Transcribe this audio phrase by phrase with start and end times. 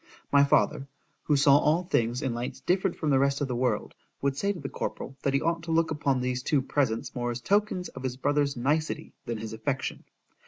[0.31, 0.87] My father,
[1.25, 4.51] who saw all things in lights different from the rest of the world, would say
[4.51, 7.87] to the corporal, that he ought to look upon these two presents more as tokens
[7.89, 10.03] of his brother's nicety, than his affection.